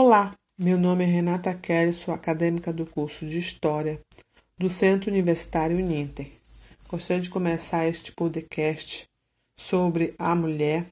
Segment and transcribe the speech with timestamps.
[0.00, 4.00] Olá, meu nome é Renata Kelly, sou acadêmica do curso de História
[4.56, 6.30] do Centro Universitário Uninter.
[6.88, 9.08] Gostaria de começar este podcast
[9.56, 10.86] sobre a mulher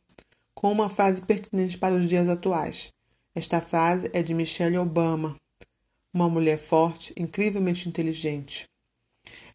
[0.53, 2.93] com uma frase pertinente para os dias atuais.
[3.33, 5.37] Esta frase é de Michelle Obama,
[6.13, 8.69] uma mulher forte, incrivelmente inteligente.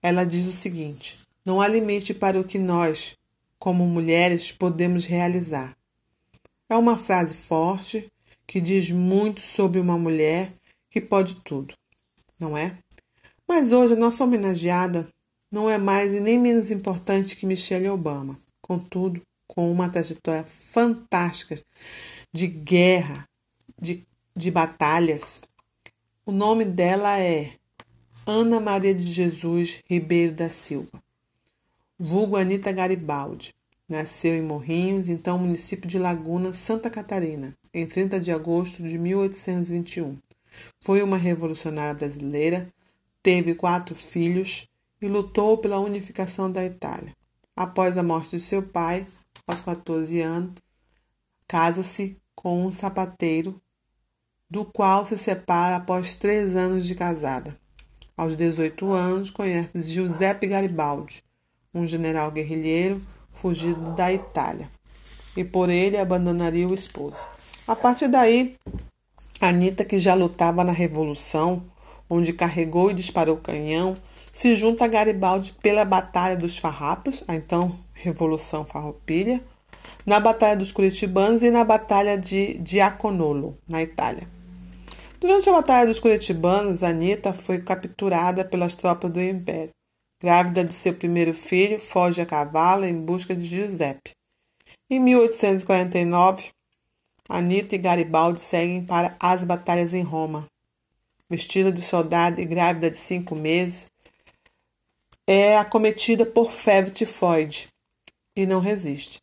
[0.02, 3.18] Ela diz o seguinte: Não há limite para o que nós,
[3.60, 5.76] como mulheres, podemos realizar.
[6.70, 8.10] É uma frase forte
[8.52, 10.52] que diz muito sobre uma mulher
[10.90, 11.74] que pode tudo,
[12.38, 12.78] não é?
[13.48, 15.08] Mas hoje a nossa homenageada
[15.50, 18.38] não é mais e nem menos importante que Michelle Obama.
[18.62, 21.64] Contudo, com uma trajetória fantástica
[22.34, 23.26] de guerra,
[23.82, 25.40] de, de batalhas.
[26.26, 27.54] O nome dela é
[28.26, 31.02] Ana Maria de Jesus Ribeiro da Silva,
[31.98, 33.54] vulgo Anita Garibaldi.
[33.92, 40.18] Nasceu em Morrinhos, então município de Laguna, Santa Catarina, em 30 de agosto de 1821.
[40.82, 42.70] Foi uma revolucionária brasileira,
[43.22, 44.66] teve quatro filhos
[45.02, 47.14] e lutou pela unificação da Itália.
[47.54, 49.06] Após a morte de seu pai,
[49.46, 50.54] aos 14 anos,
[51.46, 53.62] casa-se com um sapateiro,
[54.50, 57.60] do qual se separa após três anos de casada.
[58.16, 61.22] Aos 18 anos, conhece Giuseppe Garibaldi,
[61.74, 64.70] um general guerrilheiro fugido da Itália,
[65.36, 67.26] e por ele abandonaria o esposo.
[67.68, 68.56] A partir daí,
[69.40, 71.64] Anita, que já lutava na Revolução,
[72.10, 73.98] onde carregou e disparou canhão,
[74.34, 79.42] se junta a Garibaldi pela Batalha dos Farrapos, a então Revolução Farroupilha,
[80.06, 84.28] na Batalha dos Curitibanos e na Batalha de Diaconolo, na Itália.
[85.20, 89.70] Durante a Batalha dos Curitibanos, Anita foi capturada pelas tropas do Império.
[90.22, 94.12] Grávida de seu primeiro filho, foge a cavalo em busca de Giuseppe.
[94.88, 96.52] Em 1849,
[97.28, 100.46] Anita e Garibaldi seguem para as batalhas em Roma.
[101.28, 103.90] Vestida de soldado e grávida de cinco meses,
[105.26, 107.68] é acometida por febre tifoide
[108.36, 109.20] e não resiste.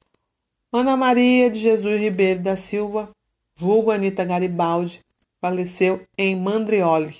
[0.72, 3.08] Ana Maria de Jesus Ribeiro da Silva,
[3.54, 4.98] vulgo Anita Garibaldi,
[5.40, 7.18] faleceu em Mandrioli,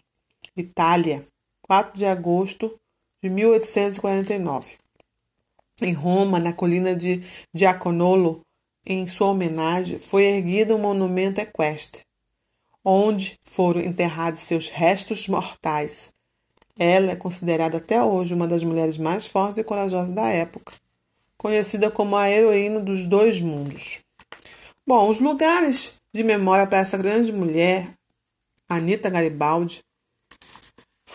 [0.57, 1.25] Itália,
[1.63, 2.77] 4 de agosto
[3.23, 4.77] de 1849.
[5.81, 7.23] Em Roma, na colina de
[7.55, 8.41] Diaconolo,
[8.87, 12.03] em sua homenagem, foi erguido um monumento equestre,
[12.85, 16.13] onde foram enterrados seus restos mortais.
[16.79, 20.73] Ela é considerada até hoje uma das mulheres mais fortes e corajosas da época,
[21.37, 24.01] conhecida como a heroína dos dois mundos.
[24.87, 27.91] Bom, os lugares de memória para essa grande mulher,
[28.69, 29.81] Anita Garibaldi,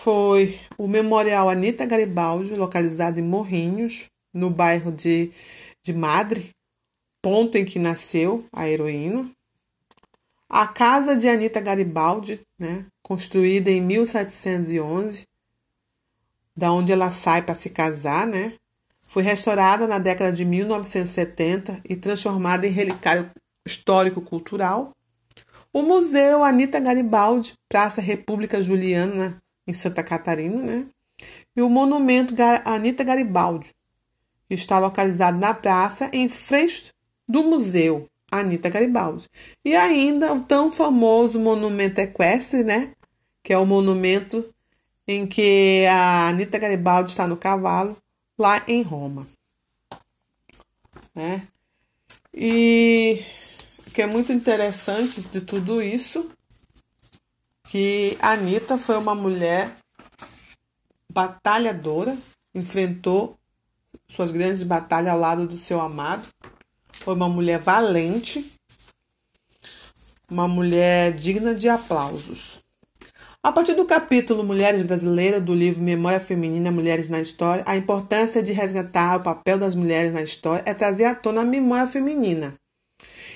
[0.03, 5.31] foi o Memorial Anita Garibaldi, localizado em Morrinhos, no bairro de,
[5.81, 6.49] de Madre,
[7.21, 9.31] ponto em que nasceu a heroína.
[10.49, 15.25] A casa de Anita Garibaldi, né, construída em 1711,
[16.53, 18.55] da onde ela sai para se casar, né,
[19.07, 23.31] foi restaurada na década de 1970 e transformada em relicário
[23.65, 24.91] histórico-cultural.
[25.71, 30.85] O Museu Anita Garibaldi, Praça República Juliana, em Santa Catarina, né?
[31.55, 32.33] E o monumento
[32.65, 33.69] Anita Garibaldi,
[34.47, 36.93] que está localizado na praça em frente
[37.27, 39.29] do museu Anita Garibaldi.
[39.63, 42.93] E ainda o tão famoso monumento equestre, né?
[43.43, 44.53] Que é o monumento
[45.07, 47.95] em que a Anita Garibaldi está no cavalo,
[48.37, 49.27] lá em Roma.
[51.13, 51.47] Né?
[52.33, 53.23] E
[53.85, 56.31] o que é muito interessante de tudo isso
[57.73, 59.71] que a Anitta foi uma mulher
[61.11, 62.15] batalhadora,
[62.53, 63.35] enfrentou
[64.07, 66.27] suas grandes batalhas ao lado do seu amado.
[66.91, 68.47] Foi uma mulher valente,
[70.29, 72.59] uma mulher digna de aplausos.
[73.41, 78.43] A partir do capítulo Mulheres Brasileiras do livro Memória Feminina Mulheres na História, a importância
[78.43, 82.53] de resgatar o papel das mulheres na história é trazer à tona a memória feminina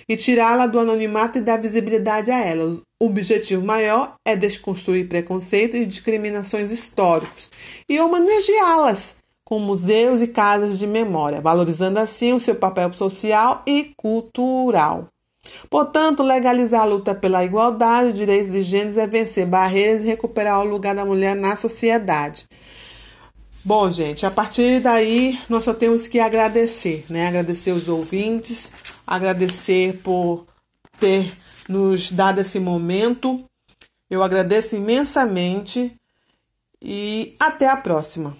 [0.08, 2.86] e tirá-la do anonimato e dar visibilidade a ela.
[3.00, 7.50] O objetivo maior é desconstruir preconceitos e discriminações históricos
[7.88, 13.94] e homenageá-las com museus e casas de memória, valorizando assim o seu papel social e
[13.96, 15.08] cultural.
[15.70, 20.68] Portanto, legalizar a luta pela igualdade, direitos de gêneros é vencer barreiras e recuperar o
[20.68, 22.46] lugar da mulher na sociedade.
[23.64, 27.28] Bom, gente, a partir daí nós só temos que agradecer, né?
[27.28, 28.72] Agradecer os ouvintes,
[29.06, 30.46] agradecer por
[31.00, 31.32] ter
[31.68, 33.44] nos dado esse momento.
[34.10, 35.96] Eu agradeço imensamente
[36.82, 38.36] e até a próxima.